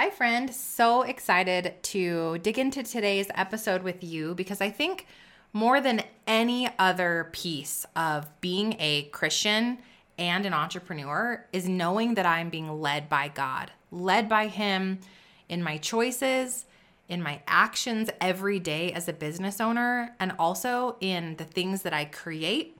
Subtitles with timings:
[0.00, 0.54] Hi, friend.
[0.54, 5.08] So excited to dig into today's episode with you because I think
[5.52, 9.78] more than any other piece of being a Christian
[10.16, 15.00] and an entrepreneur is knowing that I'm being led by God, led by Him
[15.48, 16.66] in my choices,
[17.08, 21.92] in my actions every day as a business owner, and also in the things that
[21.92, 22.78] I create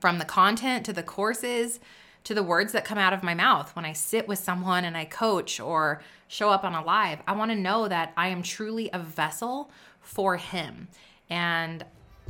[0.00, 1.78] from the content to the courses
[2.24, 4.96] to the words that come out of my mouth when I sit with someone and
[4.96, 7.20] I coach or show up on a live.
[7.26, 10.88] I want to know that I am truly a vessel for Him.
[11.28, 11.84] And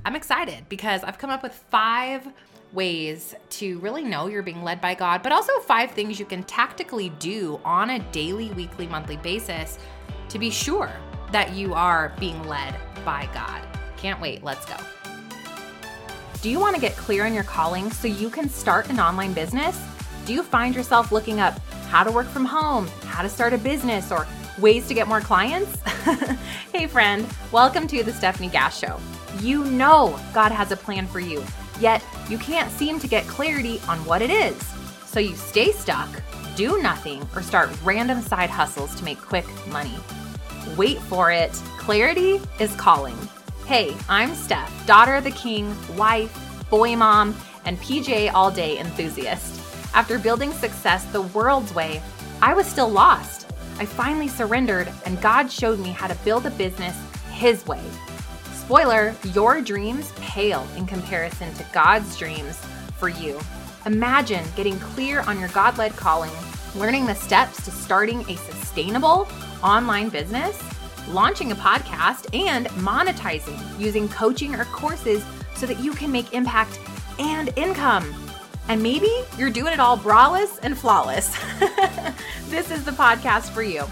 [0.05, 2.27] I'm excited because I've come up with five
[2.73, 6.43] ways to really know you're being led by God, but also five things you can
[6.45, 9.79] tactically do on a daily, weekly, monthly basis
[10.29, 10.91] to be sure
[11.33, 12.75] that you are being led
[13.05, 13.67] by God.
[13.97, 14.43] Can't wait.
[14.43, 14.77] Let's go.
[16.43, 19.33] Do you want to get clear on your calling so you can start an online
[19.33, 19.81] business?
[20.27, 21.57] Do you find yourself looking up
[21.87, 24.27] how to work from home, how to start a business, or
[24.59, 25.81] ways to get more clients?
[26.73, 28.99] hey, friend, welcome to the Stefanie Gass Show.
[29.39, 31.45] You know God has a plan for you,
[31.79, 34.61] yet you can't seem to get clarity on what it is.
[35.07, 36.09] So you stay stuck,
[36.57, 39.95] do nothing, or start random side hustles to make quick money.
[40.77, 41.53] Wait for it.
[41.79, 43.17] Clarity is calling.
[43.73, 46.31] Hey, I'm Stef, daughter of the king, wife,
[46.69, 47.35] boy mom,
[47.65, 49.59] and PJ all day enthusiast.
[49.95, 52.03] After building success the world's way,
[52.43, 53.51] I was still lost.
[53.79, 56.95] I finally surrendered, and God showed me how to build a business
[57.31, 57.81] His way.
[58.53, 62.59] Spoiler, your dreams pale in comparison to God's dreams
[62.99, 63.41] for you.
[63.87, 66.31] Imagine getting clear on your God led calling,
[66.75, 69.27] learning the steps to starting a sustainable
[69.63, 70.63] online business
[71.09, 75.25] launching a podcast, and monetizing using coaching or courses
[75.55, 76.79] so that you can make impact
[77.19, 78.15] and income.
[78.69, 81.37] And maybe you're doing it all braless and flawless.
[82.49, 83.85] this is the podcast for you.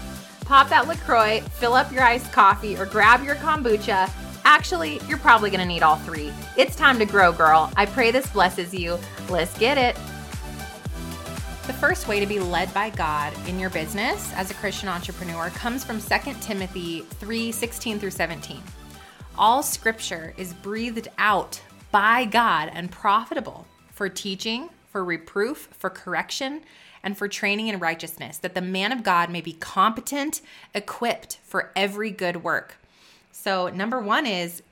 [0.45, 4.09] Pop that LaCroix, fill up your iced coffee, or grab your kombucha.
[4.43, 6.31] Actually, you're probably gonna need all three.
[6.57, 7.71] It's time to grow, girl.
[7.75, 8.97] I pray this blesses you.
[9.29, 9.95] Let's get it.
[11.67, 15.51] The first way to be led by God in your business as a Christian entrepreneur
[15.51, 18.63] comes from 2 Timothy 3 16 through 17.
[19.37, 21.61] All scripture is breathed out
[21.91, 26.61] by God and profitable for teaching, for reproof, for correction,
[27.03, 30.41] and for training in righteousness, that the man of God may be competent,
[30.73, 32.77] equipped for every good work.
[33.31, 34.63] So, number one is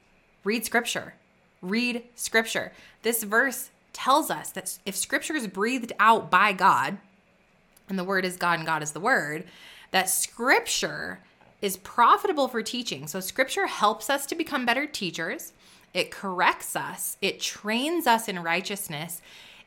[0.43, 1.13] read scripture.
[1.61, 2.71] Read scripture.
[3.03, 6.97] This verse tells us that if scripture is breathed out by God,
[7.87, 9.45] and the word is God and God is the word,
[9.91, 11.19] that scripture
[11.61, 13.07] is profitable for teaching.
[13.07, 15.53] So scripture helps us to become better teachers.
[15.93, 19.21] It corrects us, it trains us in righteousness,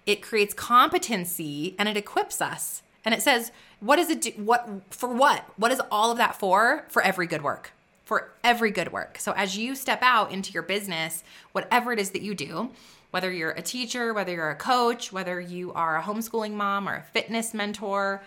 [0.07, 2.83] it creates competency, and it equips us.
[3.05, 3.51] And it says,
[3.81, 5.45] what is it do, what for what?
[5.57, 6.85] What is all of that for?
[6.89, 7.73] For every good work.
[8.05, 9.19] For every good work.
[9.19, 12.71] So as you step out into your business, whatever it is that you do,
[13.13, 16.97] whether you're a teacher, whether you're a coach, whether you are a homeschooling mom or
[16.97, 18.23] a fitness mentor,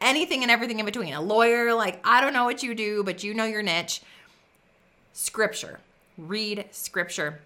[0.00, 3.22] anything and everything in between, a lawyer, like I don't know what you do, but
[3.22, 4.02] you know your niche.
[5.12, 5.80] Scripture.
[6.16, 7.40] Read scripture.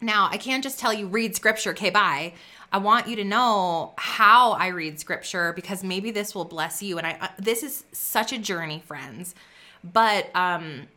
[0.00, 2.34] Now, I can't just tell you read scripture, okay, bye.
[2.72, 6.98] I want you to know how I read scripture because maybe this will bless you.
[6.98, 9.36] And I, uh, this is such a journey, friends.
[9.84, 10.88] But um,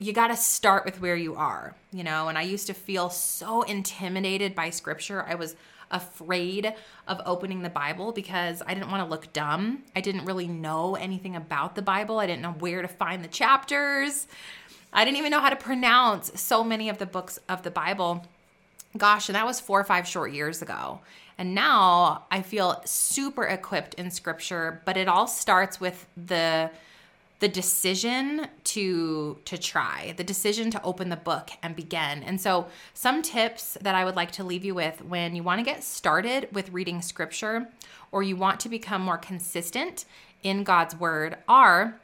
[0.00, 2.28] you got to start with where you are, you know?
[2.28, 5.24] And I used to feel so intimidated by scripture.
[5.28, 5.54] I was
[5.90, 6.72] afraid
[7.06, 9.82] of opening the Bible because I didn't want to look dumb.
[9.94, 12.18] I didn't really know anything about the Bible.
[12.18, 14.26] I didn't know where to find the chapters.
[14.90, 18.26] I didn't even know how to pronounce so many of the books of the Bible.
[18.96, 21.00] Gosh, and that was four or five short years ago.
[21.36, 26.70] And now I feel super equipped in scripture, but it all starts with the
[27.40, 32.22] the decision to to try the decision to open the book and begin.
[32.22, 35.58] And so some tips that i would like to leave you with when you want
[35.58, 37.68] to get started with reading scripture
[38.12, 40.04] or you want to become more consistent
[40.42, 41.98] in god's word are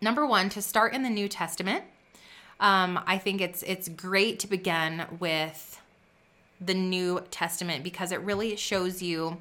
[0.00, 1.84] number one to start in the new testament.
[2.60, 5.80] Um, i think it's it's great to begin with
[6.60, 9.38] the new testament because it really shows you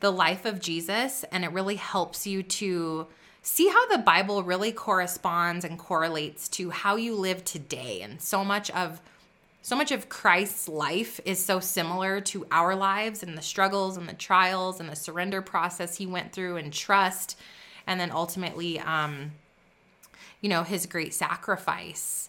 [0.00, 3.06] the life of jesus and it really helps you to
[3.46, 8.02] see how the Bible really corresponds and correlates to how you live today.
[8.02, 9.00] And so much of
[9.62, 14.08] so much of Christ's life is so similar to our lives and the struggles and
[14.08, 17.38] the trials and the surrender process he went through and trust
[17.86, 19.32] and then ultimately um
[20.40, 22.28] you know his great sacrifice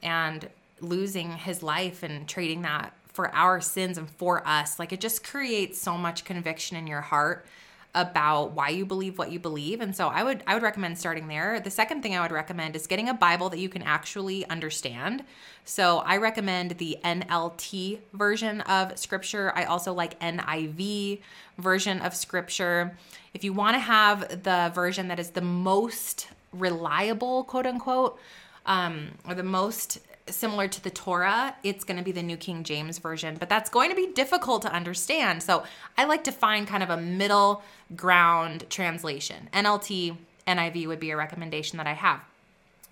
[0.00, 0.48] and
[0.80, 5.24] losing his life and trading that for our sins and for us like it just
[5.24, 7.46] creates so much conviction in your heart
[7.94, 9.80] about why you believe what you believe.
[9.80, 11.60] And so i would i would recommend starting there.
[11.60, 15.24] The second thing i would recommend is getting a bible that you can actually understand.
[15.64, 19.52] So i recommend the nlt version of scripture.
[19.56, 21.20] I also like niv
[21.58, 22.96] version of scripture.
[23.34, 28.18] If you want to have the version that is the most reliable quote unquote
[28.66, 29.98] um, or the most
[30.30, 33.70] similar to the Torah, it's going to be the New King James Version, but that's
[33.70, 35.42] going to be difficult to understand.
[35.42, 35.64] So
[35.96, 37.62] I like to find kind of a middle
[37.96, 39.48] ground translation.
[39.52, 40.16] NLT,
[40.46, 42.20] NIV would be a recommendation that I have.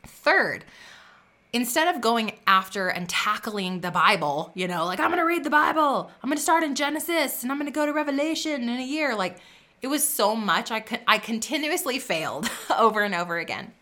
[0.04, 0.64] Third,
[1.52, 5.44] instead of going after and tackling the Bible, you know, like I'm going to read
[5.44, 8.62] the Bible, I'm going to start in Genesis and I'm going to go to Revelation
[8.62, 9.38] in a year, like
[9.80, 13.72] it was so much I could I continuously failed over and over again.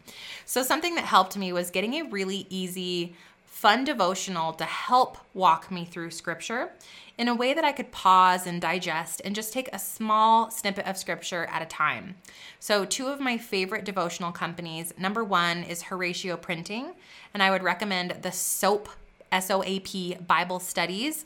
[0.45, 3.17] So something that helped me was getting a really easy
[3.57, 6.73] fun devotional to help walk me through scripture
[7.17, 10.85] in a way that I could pause and digest and just take a small snippet
[10.85, 12.17] of scripture at a time.
[12.61, 16.93] So, two of my favorite devotional companies number one is Horacio Printing,
[17.33, 18.91] and I would recommend the SOAP,
[19.33, 21.25] S O A P Bible Studies.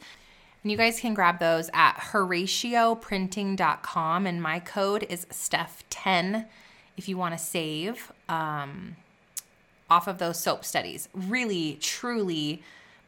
[0.63, 6.47] And you guys can grab those at horacioprinting.com, and my code is Steph10
[6.97, 8.13] if you want to save.
[8.29, 8.95] Um,
[9.91, 11.09] off of those soap studies.
[11.13, 12.63] Really, truly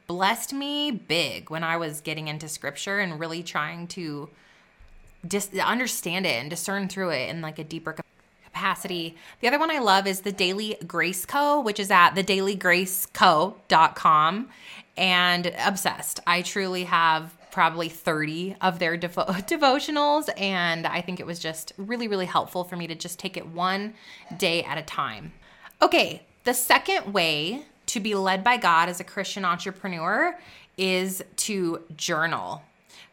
[0.07, 4.31] blessed me big when I was getting into scripture and really trying to
[5.27, 7.97] dis- understand it and discern through it in like a deeper
[8.45, 9.17] capacity.
[9.41, 14.49] The other one I love is the Daily Grace Co., which is at the thedailygraceco.com
[14.97, 16.21] and obsessed.
[16.27, 21.73] I truly have probably 30 of their devo- devotionals and I think it was just
[21.77, 23.93] really really helpful for me to just take it one
[24.37, 25.33] day at a time.
[25.83, 30.39] Okay, the second way to be led by God as a Christian entrepreneur
[30.77, 32.63] is to journal.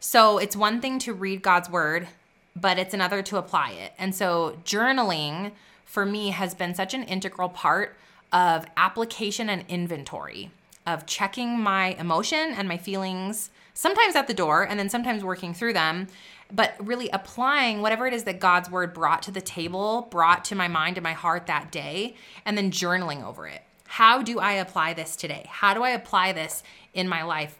[0.00, 2.08] So it's one thing to read God's word,
[2.56, 3.92] but it's another to apply it.
[3.98, 5.52] And so journaling
[5.84, 7.96] for me has been such an integral part
[8.32, 10.50] of application and inventory
[10.86, 15.54] of checking my emotion and my feelings sometimes at the door and then sometimes working
[15.54, 16.08] through them
[16.52, 20.54] but really applying whatever it is that God's word brought to the table, brought to
[20.54, 23.62] my mind and my heart that day, and then journaling over it.
[23.86, 25.46] How do I apply this today?
[25.48, 26.62] How do I apply this
[26.94, 27.56] in my life?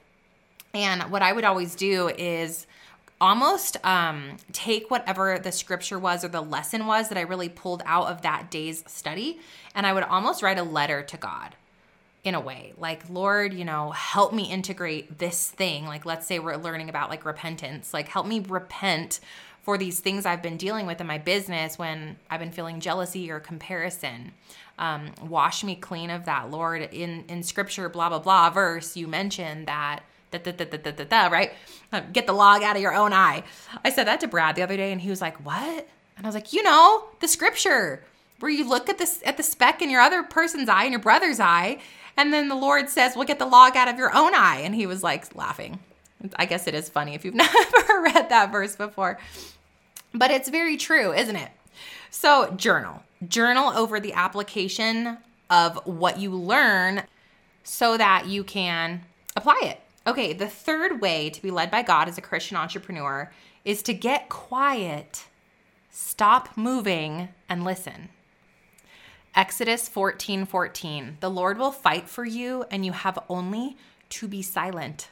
[0.72, 2.66] And what I would always do is
[3.20, 7.82] almost um, take whatever the scripture was or the lesson was that I really pulled
[7.84, 9.40] out of that day's study,
[9.74, 11.54] and I would almost write a letter to God
[12.22, 16.38] in a way like lord you know help me integrate this thing like let's say
[16.38, 19.20] we're learning about like repentance like help me repent
[19.62, 23.30] for these things i've been dealing with in my business when i've been feeling jealousy
[23.30, 24.32] or comparison
[24.78, 29.06] um, wash me clean of that lord in in scripture blah blah blah verse you
[29.06, 31.52] mentioned that Da, da, da, da, da, da, right?
[31.92, 33.42] Uh, get the log out of your own eye.
[33.84, 36.28] I said that to Brad the other day, and he was like, "What?" And I
[36.28, 38.04] was like, "You know, the scripture
[38.40, 41.00] where you look at this at the speck in your other person's eye and your
[41.00, 41.78] brother's eye,
[42.20, 44.60] and then the Lord says, Well, get the log out of your own eye.
[44.62, 45.78] And he was like laughing.
[46.36, 49.18] I guess it is funny if you've never read that verse before.
[50.12, 51.50] But it's very true, isn't it?
[52.10, 53.02] So, journal.
[53.26, 55.16] Journal over the application
[55.48, 57.04] of what you learn
[57.64, 59.00] so that you can
[59.34, 59.80] apply it.
[60.06, 63.32] Okay, the third way to be led by God as a Christian entrepreneur
[63.64, 65.24] is to get quiet,
[65.90, 68.10] stop moving, and listen.
[69.34, 71.18] Exodus 14 14.
[71.20, 73.76] The Lord will fight for you, and you have only
[74.10, 75.08] to be silent.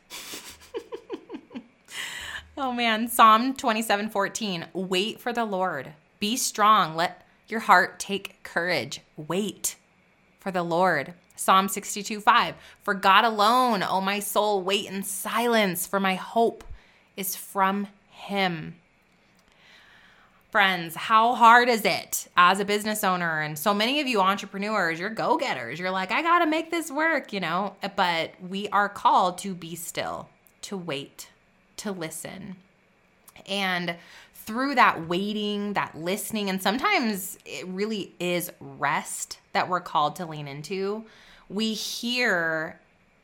[2.56, 3.08] oh man.
[3.08, 4.66] Psalm 27 14.
[4.72, 5.92] Wait for the Lord.
[6.18, 6.96] Be strong.
[6.96, 9.00] Let your heart take courage.
[9.16, 9.76] Wait
[10.40, 11.14] for the Lord.
[11.36, 12.54] Psalm 62 5.
[12.82, 16.64] For God alone, O my soul, wait in silence, for my hope
[17.16, 18.74] is from him.
[20.58, 23.42] Friends, how hard is it as a business owner?
[23.42, 25.78] And so many of you entrepreneurs, you're go getters.
[25.78, 27.76] You're like, I got to make this work, you know?
[27.94, 30.28] But we are called to be still,
[30.62, 31.28] to wait,
[31.76, 32.56] to listen.
[33.46, 33.94] And
[34.34, 40.26] through that waiting, that listening, and sometimes it really is rest that we're called to
[40.26, 41.04] lean into,
[41.48, 42.80] we hear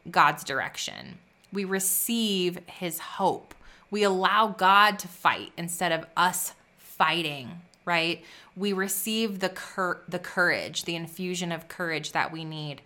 [0.08, 1.18] God's direction.
[1.52, 3.56] We receive his hope.
[3.90, 6.52] We allow God to fight instead of us
[6.96, 8.24] fighting, right?
[8.56, 12.82] We receive the cur- the courage, the infusion of courage that we need.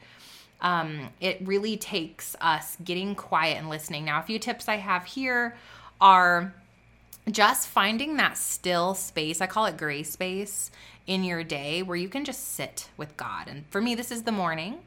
[0.61, 4.05] Um, it really takes us getting quiet and listening.
[4.05, 5.57] Now, a few tips I have here
[6.01, 6.53] are
[7.31, 9.41] just finding that still space.
[9.41, 10.71] I call it gray space
[11.07, 13.49] in your day where you can just sit with God.
[13.49, 14.79] And for me, this is the morning.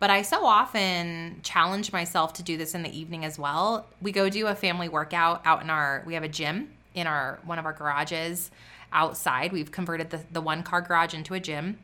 [0.00, 3.86] But I so often challenge myself to do this in the evening as well.
[4.02, 7.40] We go do a family workout out in our, we have a gym in our
[7.44, 8.50] one of our garages
[8.92, 9.52] outside.
[9.52, 11.78] We've converted the, the one car garage into a gym.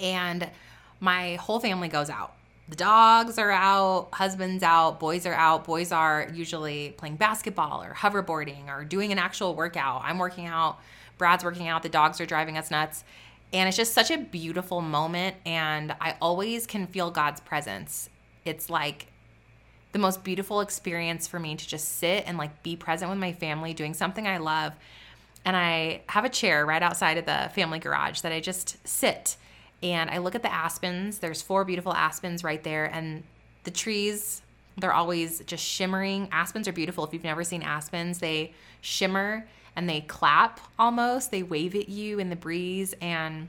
[0.00, 0.50] And
[1.00, 2.34] my whole family goes out.
[2.68, 5.64] The dogs are out, husband's out, boys are out.
[5.64, 10.00] Boys are usually playing basketball or hoverboarding or doing an actual workout.
[10.02, 10.78] I'm working out,
[11.18, 13.04] Brad's working out, the dogs are driving us nuts.
[13.52, 15.36] And it's just such a beautiful moment.
[15.44, 18.08] And I always can feel God's presence.
[18.46, 19.08] It's like
[19.94, 23.32] the most beautiful experience for me to just sit and like be present with my
[23.32, 24.74] family doing something I love.
[25.46, 29.36] And I have a chair right outside of the family garage that I just sit
[29.84, 31.18] and I look at the aspens.
[31.18, 33.22] There's four beautiful aspens right there, and
[33.64, 34.40] the trees,
[34.78, 36.28] they're always just shimmering.
[36.32, 37.04] Aspens are beautiful.
[37.04, 39.46] If you've never seen aspens, they shimmer
[39.76, 41.30] and they clap almost.
[41.30, 42.94] They wave at you in the breeze.
[43.00, 43.48] And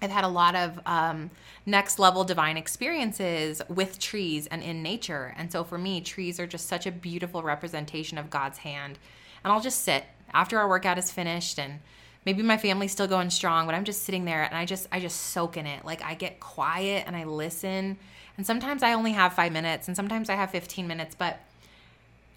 [0.00, 1.30] I've had a lot of um,
[1.66, 5.34] next level divine experiences with trees and in nature.
[5.36, 8.98] And so for me, trees are just such a beautiful representation of God's hand.
[9.42, 11.80] And I'll just sit after our workout is finished and
[12.24, 15.00] maybe my family's still going strong but i'm just sitting there and i just i
[15.00, 17.96] just soak in it like i get quiet and i listen
[18.36, 21.40] and sometimes i only have five minutes and sometimes i have 15 minutes but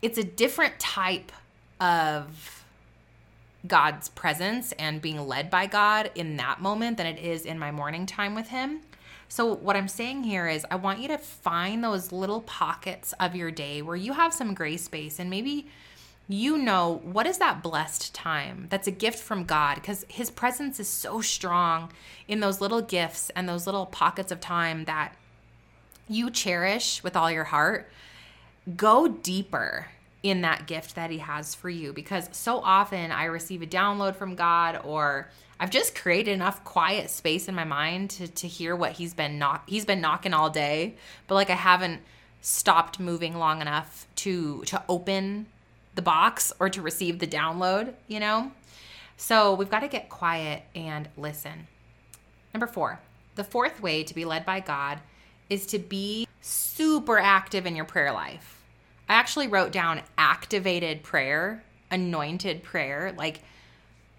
[0.01, 1.32] it's a different type
[1.80, 2.61] of
[3.68, 7.72] god's presence and being led by god in that moment than it is in my
[7.72, 8.82] morning time with him
[9.27, 13.36] so what i'm saying here is i want you to find those little pockets of
[13.36, 15.68] your day where you have some gray space and maybe
[16.27, 20.80] you know what is that blessed time that's a gift from God because his presence
[20.80, 21.91] is so strong
[22.27, 25.13] in those little gifts and those little pockets of time that
[26.08, 27.89] you cherish with all your heart.
[28.75, 29.88] Go deeper
[30.24, 34.16] in that gift that he has for you because so often I receive a download
[34.16, 38.75] from God or I've just created enough quiet space in my mind to to hear
[38.75, 40.96] what he's been knock he's been knocking all day,
[41.28, 42.01] but like I haven't
[42.42, 45.48] stopped moving long enough to to open
[45.96, 48.51] the box or to receive the download, you know?
[49.18, 51.68] So we've got to get quiet and listen.
[52.54, 53.00] Number four,
[53.36, 55.00] the fourth way to be led by God
[55.50, 58.61] is to be super active in your prayer life.
[59.12, 63.13] I actually wrote down activated prayer, anointed prayer.
[63.18, 63.41] Like,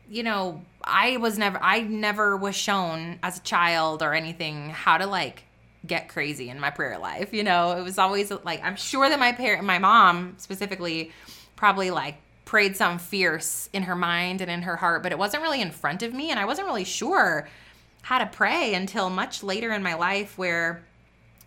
[0.07, 4.99] you know, I was never, I never was shown as a child or anything how
[4.99, 5.45] to like
[5.87, 7.33] get crazy in my prayer life.
[7.33, 11.11] You know, it was always like, I'm sure that my parent, my mom specifically,
[11.57, 15.43] probably like prayed some fierce in her mind and in her heart, but it wasn't
[15.43, 16.31] really in front of me.
[16.31, 17.49] And I wasn't really sure
[18.03, 20.83] how to pray until much later in my life where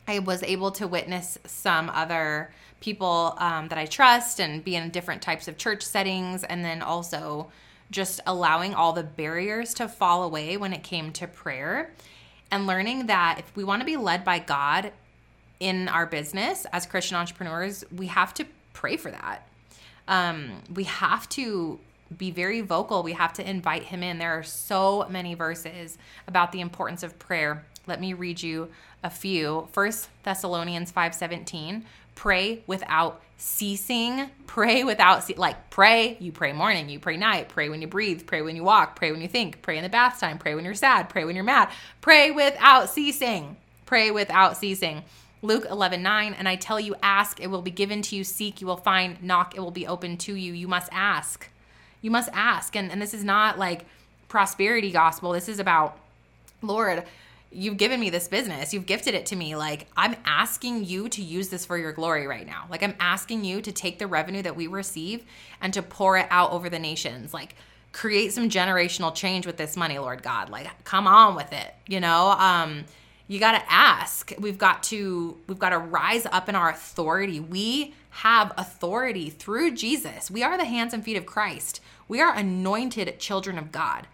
[0.07, 4.89] I was able to witness some other people um, that I trust and be in
[4.89, 6.43] different types of church settings.
[6.43, 7.51] And then also
[7.91, 11.91] just allowing all the barriers to fall away when it came to prayer
[12.51, 14.91] and learning that if we want to be led by God
[15.59, 19.47] in our business as Christian entrepreneurs, we have to pray for that
[20.07, 21.79] um, we have to
[22.15, 23.03] be very vocal.
[23.03, 24.19] We have to invite him in.
[24.19, 25.97] There are so many verses
[26.27, 27.65] about the importance of prayer.
[27.87, 28.69] Let me read you
[29.05, 29.67] a few.
[29.71, 31.83] First Thessalonians 5:17,
[32.15, 34.31] pray without ceasing.
[34.47, 38.41] Pray without like pray, you pray morning, you pray night, pray when you breathe, pray
[38.41, 40.73] when you walk, pray when you think, pray in the bath time, pray when you're
[40.73, 41.69] sad, pray when you're mad.
[42.01, 43.57] Pray without ceasing.
[43.85, 45.03] Pray without ceasing.
[45.43, 48.61] Luke 11, 9, and I tell you, ask, it will be given to you, seek,
[48.61, 50.53] you will find, knock, it will be open to you.
[50.53, 51.47] You must ask.
[52.01, 52.75] You must ask.
[52.75, 53.85] And, and this is not like
[54.27, 55.33] prosperity gospel.
[55.33, 55.99] This is about,
[56.63, 57.03] Lord,
[57.55, 58.73] you've given me this business.
[58.73, 59.55] You've gifted it to me.
[59.55, 62.65] Like, I'm asking you to use this for your glory right now.
[62.69, 65.23] Like, I'm asking you to take the revenue that we receive
[65.61, 67.33] and to pour it out over the nations.
[67.33, 67.55] Like,
[67.93, 70.49] create some generational change with this money, Lord God.
[70.49, 72.31] Like, come on with it, you know?
[72.31, 72.83] Um,
[73.27, 77.39] you got to ask we've got to we've got to rise up in our authority
[77.39, 82.35] we have authority through jesus we are the hands and feet of christ we are
[82.35, 84.05] anointed children of god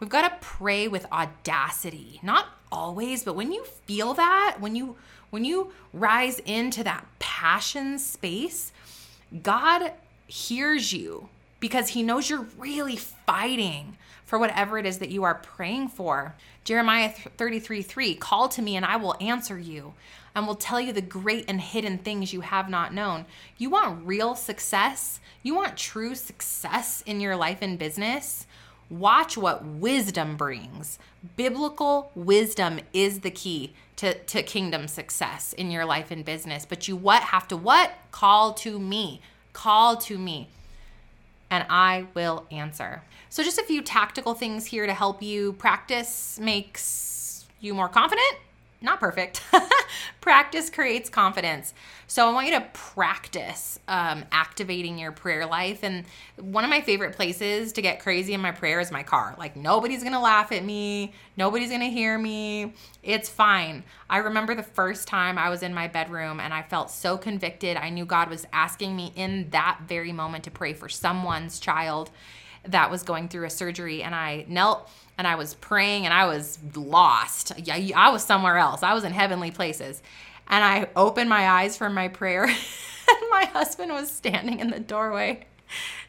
[0.00, 4.96] we've got to pray with audacity not always but when you feel that when you
[5.30, 8.72] when you rise into that passion space
[9.42, 9.92] god
[10.26, 11.28] hears you
[11.60, 16.34] because he knows you're really fighting for whatever it is that you are praying for.
[16.64, 19.94] Jeremiah 33 3 Call to me and I will answer you
[20.34, 23.26] and will tell you the great and hidden things you have not known.
[23.56, 25.20] You want real success?
[25.42, 28.46] You want true success in your life and business?
[28.90, 30.98] Watch what wisdom brings.
[31.36, 36.66] Biblical wisdom is the key to, to kingdom success in your life and business.
[36.66, 37.92] But you what have to what?
[38.10, 39.20] Call to me.
[39.52, 40.48] Call to me.
[41.50, 43.02] And I will answer.
[43.30, 48.36] So, just a few tactical things here to help you practice makes you more confident,
[48.84, 49.42] not perfect.
[50.20, 51.74] practice creates confidence.
[52.06, 55.82] So I want you to practice um, activating your prayer life.
[55.82, 56.04] And
[56.36, 59.34] one of my favorite places to get crazy in my prayer is my car.
[59.38, 62.74] Like nobody's gonna laugh at me, nobody's gonna hear me.
[63.02, 63.84] It's fine.
[64.08, 67.76] I remember the first time I was in my bedroom and I felt so convicted.
[67.76, 72.10] I knew God was asking me in that very moment to pray for someone's child
[72.66, 76.26] that was going through a surgery, and I knelt and I was praying and I
[76.26, 77.52] was lost.
[77.68, 78.82] I was somewhere else.
[78.82, 80.02] I was in heavenly places.
[80.48, 84.80] And I opened my eyes from my prayer, and my husband was standing in the
[84.80, 85.46] doorway.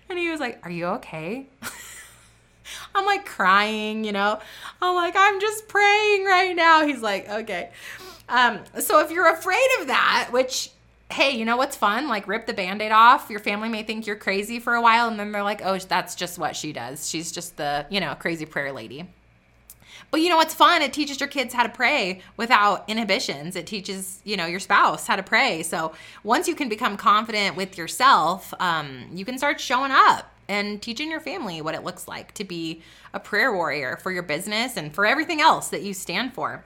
[0.10, 1.48] And he was like, Are you okay?
[2.96, 4.40] I'm like crying, you know.
[4.82, 6.86] I'm like, I'm just praying right now.
[6.86, 7.70] He's like, okay.
[8.30, 10.72] Um, so if you're afraid of that, which
[11.12, 12.08] hey, you know what's fun?
[12.08, 13.30] Like rip the band-aid off.
[13.30, 16.16] Your family may think you're crazy for a while and then they're like, "Oh, that's
[16.16, 17.10] just what she does.
[17.10, 19.08] She's just the, you know, crazy prayer lady."
[20.12, 20.82] But you know what's fun?
[20.82, 23.56] It teaches your kids how to pray without inhibitions.
[23.56, 25.64] It teaches, you know, your spouse how to pray.
[25.64, 25.94] So
[26.24, 31.10] once you can become confident with yourself, um, you can start showing up and teaching
[31.10, 32.82] your family what it looks like to be
[33.14, 36.64] a prayer warrior for your business and for everything else that you stand for.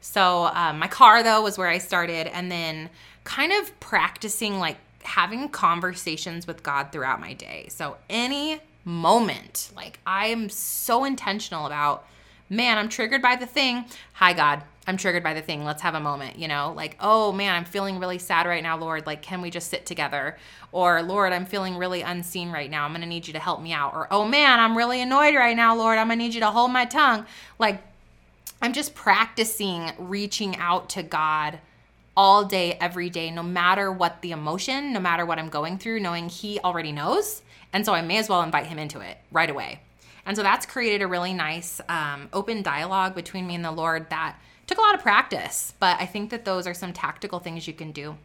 [0.00, 2.88] So um, my car though was where I started, and then
[3.24, 7.66] kind of practicing like having conversations with God throughout my day.
[7.68, 12.06] So any moment, like I am so intentional about,
[12.48, 13.84] man, I'm triggered by the thing.
[14.14, 14.62] Hi, God.
[14.86, 15.64] I'm triggered by the thing.
[15.64, 16.72] Let's have a moment, you know?
[16.74, 19.06] Like, oh man, I'm feeling really sad right now, Lord.
[19.06, 20.36] Like, can we just sit together?
[20.72, 22.84] Or, Lord, I'm feeling really unseen right now.
[22.84, 23.94] I'm going to need you to help me out.
[23.94, 25.98] Or, oh man, I'm really annoyed right now, Lord.
[25.98, 27.26] I'm going to need you to hold my tongue.
[27.58, 27.82] Like,
[28.62, 31.60] I'm just practicing reaching out to God
[32.16, 36.00] all day, every day, no matter what the emotion, no matter what I'm going through,
[36.00, 37.42] knowing He already knows.
[37.72, 39.80] And so I may as well invite Him into it right away.
[40.26, 44.10] And so that's created a really nice um, open dialogue between me and the Lord
[44.10, 44.36] that
[44.70, 47.72] took a lot of practice, but I think that those are some tactical things you
[47.72, 48.16] can do.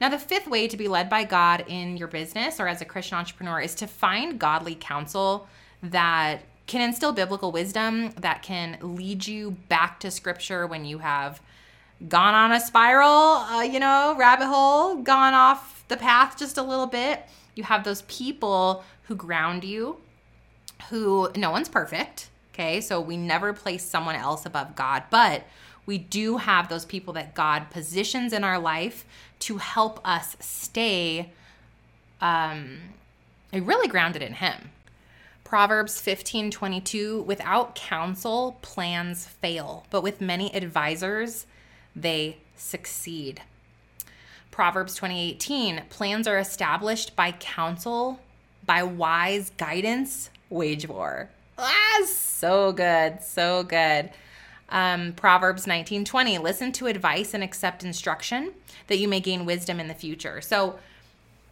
[0.00, 2.84] Now, the fifth way to be led by God in your business or as a
[2.84, 5.48] Christian entrepreneur is to find godly counsel
[5.82, 11.40] that can instill biblical wisdom, that can lead you back to scripture when you have
[12.06, 16.62] gone on a spiral, uh, you know, rabbit hole, gone off the path just a
[16.62, 17.24] little bit.
[17.54, 19.96] You have those people who ground you,
[20.90, 22.28] who no one's perfect.
[22.54, 22.80] Okay.
[22.80, 25.44] So we never place someone else above God, but
[25.86, 29.06] we do have those people that God positions in our life
[29.40, 31.32] to help us stay
[32.20, 32.78] um,
[33.52, 34.70] really grounded in Him.
[35.44, 41.46] Proverbs 15 22, without counsel, plans fail, but with many advisors,
[42.02, 43.42] they succeed.
[44.50, 48.20] Proverbs 2018 plans are established by counsel,
[48.66, 51.30] by wise guidance, wage war.
[51.56, 54.10] Ah, so good, so good.
[54.70, 58.52] Um, Proverbs 19:20 listen to advice and accept instruction
[58.88, 60.40] that you may gain wisdom in the future.
[60.40, 60.78] So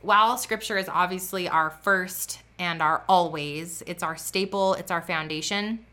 [0.02, 5.84] while scripture is obviously our first and our always, it's our staple, it's our foundation.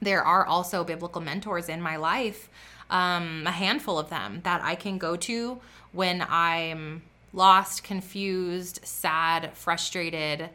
[0.00, 2.48] There are also biblical mentors in my life
[2.92, 5.58] um, a handful of them that I can go to
[5.92, 7.02] when I'm
[7.32, 10.50] lost, confused, sad, frustrated,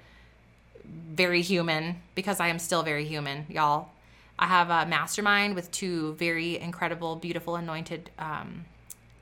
[0.85, 3.89] very human, because I am still very human, y'all.
[4.39, 8.65] I have a mastermind with two very incredible, beautiful, anointed um,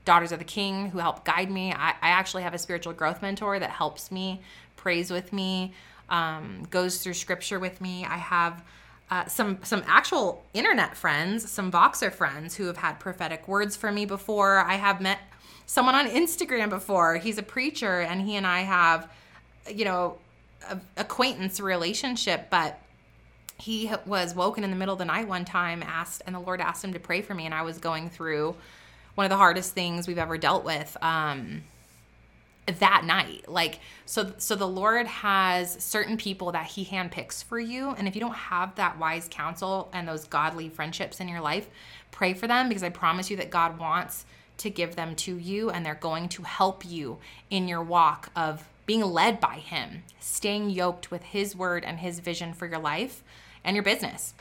[0.04, 1.72] daughters of the king who help guide me.
[1.72, 4.42] I, I, actually have a spiritual growth mentor that helps me,
[4.76, 5.72] prays with me,
[6.10, 8.04] um, goes through scripture with me.
[8.04, 8.62] I have
[9.10, 13.92] uh, some some actual internet friends, some Voxer friends who have had prophetic words for
[13.92, 14.58] me before.
[14.58, 15.18] I have met
[15.66, 17.16] someone on Instagram before.
[17.16, 19.08] He's a preacher, and he and I have,
[19.72, 20.18] you know,
[20.68, 22.80] a acquaintance relationship, but
[23.58, 26.60] he was woken in the middle of the night one time asked and the lord
[26.60, 28.54] asked him to pray for me and i was going through
[29.14, 31.62] one of the hardest things we've ever dealt with um,
[32.66, 33.48] that night.
[33.48, 37.90] Like so so the lord has certain people that he handpicks for you.
[37.90, 41.68] And if you don't have that wise counsel and those godly friendships in your life
[42.10, 44.24] pray for them because i promise you that god wants
[44.56, 47.18] to give them to you and they're going to help you
[47.50, 52.20] in your walk of being led by him staying yoked with his word and his
[52.20, 53.22] vision for your life
[53.64, 54.32] and your business.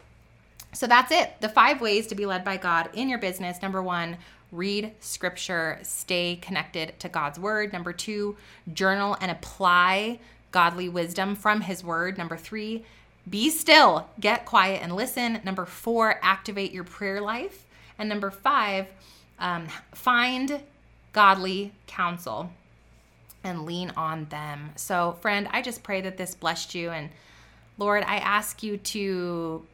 [0.71, 1.33] So that's it.
[1.39, 3.61] The five ways to be led by god in your business.
[3.61, 4.17] Number one
[4.51, 7.73] read scripture, stay connected to God's word.
[7.73, 8.37] Number two,
[8.73, 10.19] journal and apply
[10.51, 12.17] godly wisdom from his word.
[12.17, 12.85] Number three,
[13.29, 15.39] be still, get quiet and listen.
[15.43, 17.65] Number four, activate your prayer life.
[17.97, 18.87] And number five,
[19.39, 20.61] um, find
[21.11, 22.51] godly counsel
[23.43, 24.71] and lean on them.
[24.75, 26.89] So, friend, I just pray that this blessed you.
[26.89, 27.09] And
[27.77, 29.65] Lord, I ask you to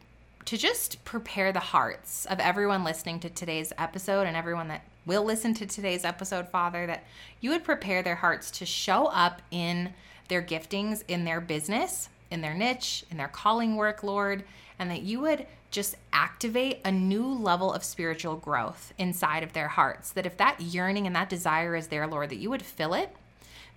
[0.45, 5.23] to just prepare the hearts of everyone listening to today's episode and everyone that will
[5.23, 7.04] listen to today's episode, Father, that
[7.39, 9.93] you would prepare their hearts to show up in
[10.27, 14.43] their giftings, in their business, in their niche, in their calling work, Lord,
[14.80, 19.69] and that you would just activate a new level of spiritual growth inside of their
[19.69, 20.12] hearts.
[20.12, 23.15] That if that yearning and that desire is there, Lord, that you would fill it,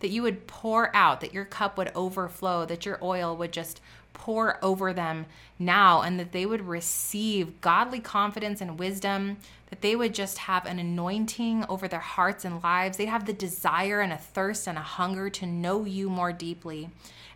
[0.00, 3.80] that you would pour out, that your cup would overflow, that your oil would just
[4.14, 5.26] pour over them
[5.58, 9.36] now, and that they would receive godly confidence and wisdom,
[9.68, 12.96] that they would just have an anointing over their hearts and lives.
[12.96, 16.88] They'd have the desire and a thirst and a hunger to know you more deeply,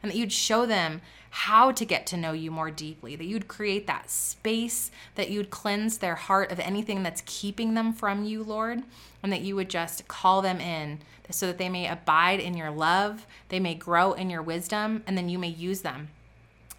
[0.02, 3.48] and that you'd show them how to get to know you more deeply, that you'd
[3.48, 8.42] create that space, that you'd cleanse their heart of anything that's keeping them from you,
[8.42, 8.82] Lord,
[9.22, 12.70] and that you would just call them in so that they may abide in your
[12.70, 16.08] love, they may grow in your wisdom, and then you may use them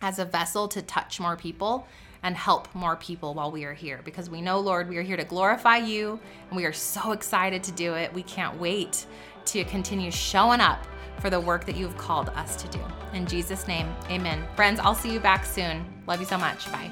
[0.02, 1.88] as a vessel to touch more people
[2.24, 5.18] and help more people while we are here because we know, Lord, we are here
[5.18, 8.14] to glorify you and we are so excited to do it.
[8.14, 9.06] We can't wait
[9.46, 10.86] to continue showing up
[11.20, 12.80] for the work that you've called us to do.
[13.14, 14.44] In Jesus' name, amen.
[14.56, 15.86] Friends, I'll see you back soon.
[16.08, 16.72] Love you so much.
[16.72, 16.90] Bye.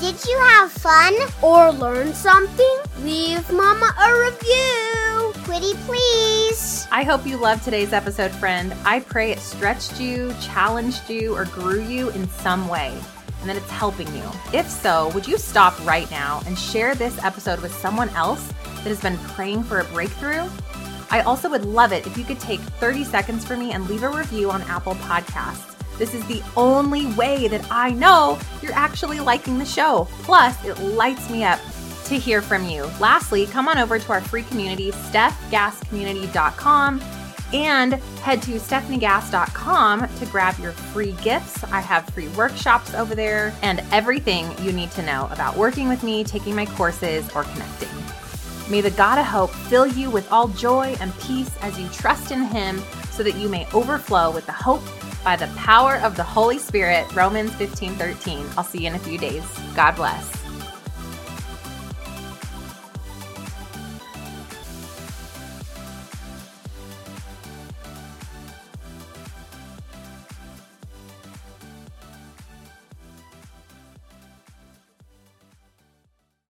[0.00, 2.78] Did you have fun or learn something?
[3.00, 4.99] Leave Mama a review.
[5.50, 6.86] Pretty please.
[6.92, 8.72] I hope you loved today's episode, friend.
[8.84, 12.96] I pray it stretched you, challenged you, or grew you in some way
[13.40, 14.22] and that it's helping you.
[14.52, 18.86] If so, would you stop right now and share this episode with someone else that
[18.86, 20.48] has been praying for a breakthrough?
[21.10, 24.04] I also would love it if you could take 30 seconds for me and leave
[24.04, 25.76] a review on Apple Podcasts.
[25.98, 30.06] This is the only way that I know you're actually liking the show.
[30.22, 31.58] Plus, it lights me up
[32.10, 32.84] to hear from you.
[33.00, 37.00] Lastly, come on over to our free community, stefgasscommunity.com,
[37.52, 41.64] and head to stefaniegass.com to grab your free gifts.
[41.64, 46.02] I have free workshops over there and everything you need to know about working with
[46.02, 47.88] me, taking my courses, or connecting.
[48.68, 52.32] May the God of hope fill you with all joy and peace as you trust
[52.32, 54.82] in him so that you may overflow with the hope
[55.24, 57.12] by the power of the Holy Spirit.
[57.14, 58.46] Romans 15 13.
[58.56, 59.42] I'll see you in a few days.
[59.74, 60.39] God bless.